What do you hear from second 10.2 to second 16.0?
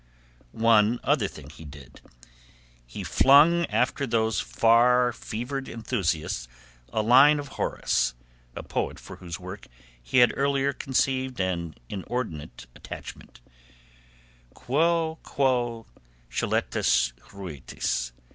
early conceived an inordinate affection: "Quo, quo,